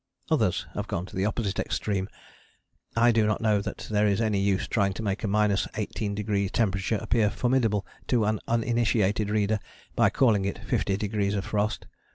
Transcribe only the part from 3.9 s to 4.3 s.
there is